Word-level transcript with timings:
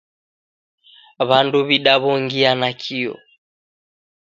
W'andu 1.27 1.59
w'idaw'ongia 1.67 2.49
nakio 2.59 3.13